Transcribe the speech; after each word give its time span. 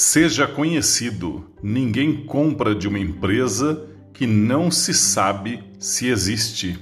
Seja 0.00 0.46
conhecido. 0.46 1.44
Ninguém 1.60 2.24
compra 2.24 2.72
de 2.72 2.86
uma 2.86 3.00
empresa 3.00 3.90
que 4.14 4.28
não 4.28 4.70
se 4.70 4.94
sabe 4.94 5.60
se 5.76 6.06
existe. 6.06 6.78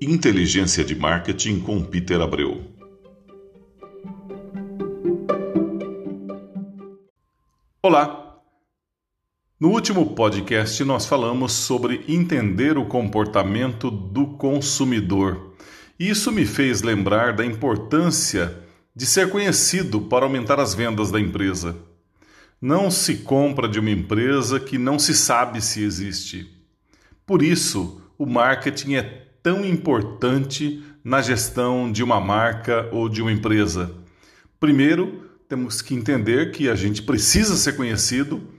Inteligência 0.00 0.84
de 0.84 0.94
Marketing 0.94 1.58
com 1.58 1.82
Peter 1.82 2.20
Abreu. 2.20 2.62
Olá! 7.82 8.25
No 9.58 9.70
último 9.70 10.14
podcast, 10.14 10.84
nós 10.84 11.06
falamos 11.06 11.50
sobre 11.52 12.04
entender 12.06 12.76
o 12.76 12.84
comportamento 12.84 13.90
do 13.90 14.26
consumidor. 14.26 15.54
Isso 15.98 16.30
me 16.30 16.44
fez 16.44 16.82
lembrar 16.82 17.34
da 17.34 17.42
importância 17.42 18.54
de 18.94 19.06
ser 19.06 19.30
conhecido 19.30 19.98
para 20.02 20.26
aumentar 20.26 20.60
as 20.60 20.74
vendas 20.74 21.10
da 21.10 21.18
empresa. 21.18 21.74
Não 22.60 22.90
se 22.90 23.16
compra 23.16 23.66
de 23.66 23.80
uma 23.80 23.88
empresa 23.88 24.60
que 24.60 24.76
não 24.76 24.98
se 24.98 25.14
sabe 25.14 25.62
se 25.62 25.82
existe. 25.82 26.54
Por 27.24 27.42
isso, 27.42 28.02
o 28.18 28.26
marketing 28.26 28.96
é 28.96 29.26
tão 29.42 29.64
importante 29.64 30.84
na 31.02 31.22
gestão 31.22 31.90
de 31.90 32.02
uma 32.02 32.20
marca 32.20 32.90
ou 32.92 33.08
de 33.08 33.22
uma 33.22 33.32
empresa. 33.32 33.90
Primeiro, 34.60 35.30
temos 35.48 35.80
que 35.80 35.94
entender 35.94 36.50
que 36.50 36.68
a 36.68 36.74
gente 36.74 37.00
precisa 37.00 37.56
ser 37.56 37.74
conhecido 37.74 38.54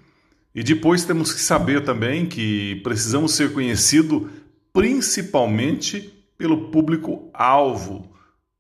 e 0.58 0.64
depois 0.64 1.06
temos 1.06 1.32
que 1.32 1.40
saber 1.40 1.84
também 1.84 2.26
que 2.26 2.78
precisamos 2.78 3.34
ser 3.34 3.54
conhecidos 3.54 4.24
principalmente 4.74 6.12
pelo 6.36 6.72
público-alvo 6.72 8.12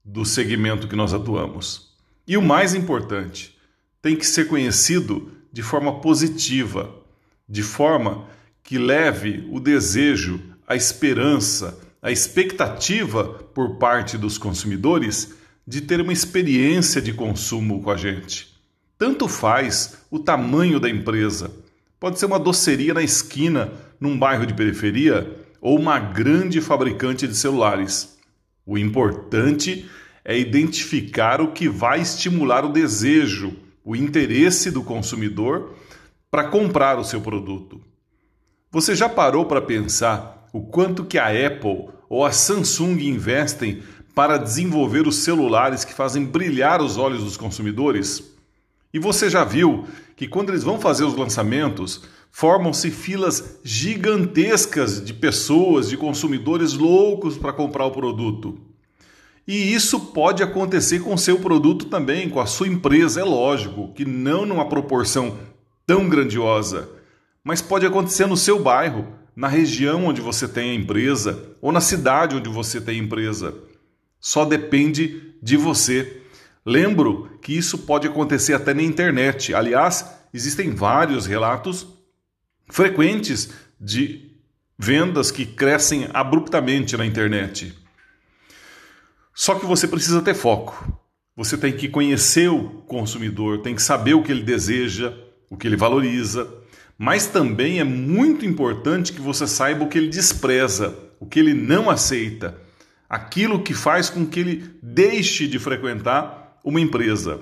do 0.05 0.23
segmento 0.23 0.87
que 0.87 0.95
nós 0.95 1.11
atuamos. 1.11 1.95
E 2.27 2.37
o 2.37 2.41
mais 2.41 2.75
importante, 2.75 3.57
tem 3.99 4.15
que 4.15 4.27
ser 4.27 4.47
conhecido 4.47 5.31
de 5.51 5.63
forma 5.63 5.99
positiva, 5.99 6.95
de 7.49 7.63
forma 7.63 8.27
que 8.61 8.77
leve 8.77 9.49
o 9.51 9.59
desejo, 9.59 10.39
a 10.67 10.75
esperança, 10.75 11.79
a 11.99 12.11
expectativa 12.11 13.23
por 13.55 13.77
parte 13.77 14.19
dos 14.19 14.37
consumidores 14.37 15.33
de 15.65 15.81
ter 15.81 15.99
uma 15.99 16.13
experiência 16.13 17.01
de 17.01 17.11
consumo 17.11 17.81
com 17.81 17.89
a 17.89 17.97
gente. 17.97 18.55
Tanto 18.99 19.27
faz 19.27 19.97
o 20.11 20.19
tamanho 20.19 20.79
da 20.79 20.87
empresa 20.87 21.65
Pode 21.99 22.19
ser 22.19 22.27
uma 22.27 22.39
doceria 22.39 22.93
na 22.93 23.01
esquina, 23.01 23.71
num 23.99 24.17
bairro 24.17 24.45
de 24.45 24.53
periferia, 24.53 25.35
ou 25.59 25.79
uma 25.79 25.97
grande 25.97 26.61
fabricante 26.61 27.27
de 27.27 27.35
celulares. 27.35 28.17
O 28.65 28.77
importante 28.77 29.89
é 30.23 30.37
identificar 30.37 31.41
o 31.41 31.51
que 31.51 31.67
vai 31.67 32.01
estimular 32.01 32.63
o 32.63 32.71
desejo, 32.71 33.55
o 33.83 33.95
interesse 33.95 34.69
do 34.69 34.83
consumidor 34.83 35.73
para 36.29 36.49
comprar 36.49 36.99
o 36.99 37.03
seu 37.03 37.21
produto. 37.21 37.81
Você 38.69 38.95
já 38.95 39.09
parou 39.09 39.45
para 39.45 39.61
pensar 39.61 40.47
o 40.53 40.61
quanto 40.61 41.05
que 41.05 41.17
a 41.17 41.29
Apple 41.29 41.89
ou 42.09 42.25
a 42.25 42.31
Samsung 42.31 42.99
investem 42.99 43.81
para 44.13 44.37
desenvolver 44.37 45.07
os 45.07 45.17
celulares 45.17 45.85
que 45.85 45.93
fazem 45.93 46.25
brilhar 46.25 46.81
os 46.81 46.97
olhos 46.97 47.23
dos 47.23 47.37
consumidores? 47.37 48.36
E 48.93 48.99
você 48.99 49.29
já 49.29 49.43
viu 49.43 49.85
que 50.15 50.27
quando 50.27 50.49
eles 50.49 50.63
vão 50.63 50.79
fazer 50.79 51.03
os 51.03 51.15
lançamentos, 51.15 52.01
formam-se 52.31 52.91
filas 52.91 53.59
gigantescas 53.63 55.03
de 55.03 55.13
pessoas, 55.13 55.89
de 55.89 55.97
consumidores 55.97 56.73
loucos 56.73 57.37
para 57.37 57.53
comprar 57.53 57.85
o 57.85 57.91
produto. 57.91 58.59
E 59.47 59.73
isso 59.73 59.99
pode 60.11 60.43
acontecer 60.43 60.99
com 60.99 61.13
o 61.13 61.17
seu 61.17 61.39
produto 61.39 61.85
também, 61.85 62.29
com 62.29 62.39
a 62.39 62.45
sua 62.45 62.67
empresa, 62.67 63.21
é 63.21 63.23
lógico, 63.23 63.93
que 63.93 64.03
não 64.03 64.45
numa 64.45 64.67
proporção 64.67 65.37
tão 65.85 66.09
grandiosa, 66.09 66.89
mas 67.43 67.61
pode 67.61 67.85
acontecer 67.85 68.25
no 68.25 68.35
seu 68.35 68.59
bairro, 68.59 69.07
na 69.33 69.47
região 69.47 70.05
onde 70.05 70.19
você 70.19 70.47
tem 70.47 70.71
a 70.71 70.75
empresa 70.75 71.55
ou 71.61 71.71
na 71.71 71.79
cidade 71.79 72.35
onde 72.35 72.49
você 72.49 72.81
tem 72.81 72.99
a 72.99 73.03
empresa. 73.03 73.55
Só 74.19 74.43
depende 74.43 75.33
de 75.41 75.55
você. 75.55 76.23
Lembro 76.67 77.39
que 77.41 77.57
isso 77.57 77.77
pode 77.77 78.09
acontecer 78.09 78.53
até 78.53 78.73
na 78.73 78.83
internet. 78.83 79.55
Aliás, 79.55 80.05
existem 80.33 80.71
vários 80.71 81.25
relatos 81.25 81.87
frequentes 82.67 83.53
de 83.79 84.33
vendas 84.77 85.31
que 85.31 85.45
crescem 85.45 86.09
abruptamente 86.13 86.97
na 86.97 87.05
internet. 87.05 87.73
Só 89.33 89.55
que 89.55 89.65
você 89.65 89.87
precisa 89.87 90.21
ter 90.21 90.33
foco. 90.33 91.01
Você 91.37 91.57
tem 91.57 91.71
que 91.71 91.87
conhecer 91.87 92.49
o 92.49 92.81
consumidor, 92.81 93.61
tem 93.61 93.73
que 93.73 93.81
saber 93.81 94.15
o 94.15 94.21
que 94.21 94.33
ele 94.33 94.43
deseja, 94.43 95.13
o 95.49 95.55
que 95.55 95.67
ele 95.67 95.77
valoriza, 95.77 96.53
mas 96.97 97.27
também 97.27 97.79
é 97.79 97.85
muito 97.85 98.45
importante 98.45 99.13
que 99.13 99.21
você 99.21 99.47
saiba 99.47 99.85
o 99.85 99.87
que 99.87 99.97
ele 99.97 100.09
despreza, 100.09 100.93
o 101.17 101.25
que 101.25 101.39
ele 101.39 101.53
não 101.53 101.89
aceita, 101.89 102.59
aquilo 103.09 103.63
que 103.63 103.73
faz 103.73 104.09
com 104.09 104.25
que 104.25 104.41
ele 104.41 104.69
deixe 104.83 105.47
de 105.47 105.59
frequentar 105.59 106.46
uma 106.67 106.81
empresa. 106.81 107.39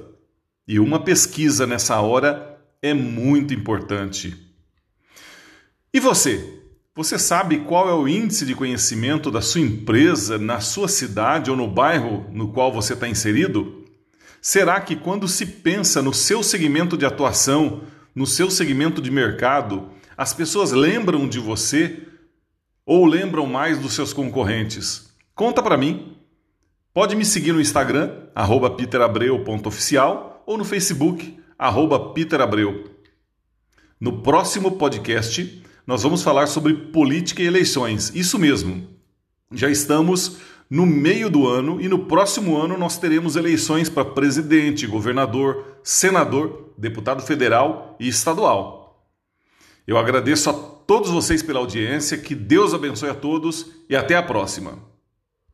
E 0.68 0.80
uma 0.80 1.00
pesquisa 1.04 1.66
nessa 1.66 2.00
hora 2.00 2.60
é 2.80 2.94
muito 2.94 3.56
importante. 3.56 4.38
E 5.92 6.00
você? 6.00 6.62
Você 6.96 7.18
sabe 7.18 7.62
qual 7.62 7.90
é 7.90 7.94
o 7.94 8.08
índice 8.08 8.46
de 8.46 8.54
conhecimento 8.54 9.32
da 9.32 9.42
sua 9.42 9.62
empresa 9.62 10.38
na 10.38 10.60
sua 10.60 10.88
cidade 10.88 11.50
ou 11.50 11.58
no 11.58 11.68
bairro 11.68 12.28
no 12.32 12.50
qual 12.50 12.72
você 12.72 12.94
está 12.94 13.08
inserido? 13.08 13.84
Será 14.40 14.80
que 14.80 14.96
quando 14.96 15.28
se 15.28 15.48
pensa 15.48 16.04
no 16.04 16.14
seu 16.14 16.44
segmento 16.44 16.96
de 16.96 17.06
atuação, 17.06 17.82
no 18.14 18.28
seu 18.28 18.52
segmento 18.52 19.02
de 19.02 19.10
mercado, 19.10 19.90
as 20.16 20.36
pessoas 20.36 20.72
lembram 20.72 21.28
de 21.28 21.40
você 21.40 22.04
ou 22.86 23.08
lembram 23.08 23.48
mais 23.48 23.80
dos 23.80 23.94
seus 23.94 24.14
concorrentes? 24.14 25.10
Conta 25.34 25.64
para 25.64 25.78
mim. 25.78 26.15
Pode 26.96 27.14
me 27.14 27.26
seguir 27.26 27.52
no 27.52 27.60
Instagram, 27.60 28.10
peterabreu.oficial 28.78 30.42
ou 30.46 30.58
no 30.58 30.64
Facebook, 30.64 31.38
peterabreu. 32.14 32.86
No 34.00 34.22
próximo 34.22 34.78
podcast, 34.78 35.62
nós 35.86 36.04
vamos 36.04 36.24
falar 36.24 36.48
sobre 36.48 36.74
política 36.74 37.44
e 37.44 37.48
eleições. 37.48 38.14
Isso 38.16 38.40
mesmo. 38.40 38.88
Já 39.52 39.70
estamos 39.70 40.38
no 40.70 40.86
meio 40.86 41.30
do 41.30 41.46
ano 41.46 41.82
e 41.82 41.90
no 41.90 42.06
próximo 42.06 42.56
ano 42.56 42.78
nós 42.78 42.98
teremos 42.98 43.36
eleições 43.36 43.90
para 43.90 44.06
presidente, 44.06 44.88
governador, 44.88 45.80
senador, 45.84 46.74
deputado 46.78 47.22
federal 47.22 47.98
e 48.00 48.08
estadual. 48.08 49.06
Eu 49.86 49.98
agradeço 49.98 50.50
a 50.50 50.54
todos 50.54 51.10
vocês 51.10 51.44
pela 51.44 51.60
audiência, 51.60 52.18
que 52.18 52.34
Deus 52.34 52.74
abençoe 52.74 53.10
a 53.10 53.14
todos 53.14 53.66
e 53.90 53.98
até 53.98 54.16
a 54.16 54.24
próxima. 54.24 54.95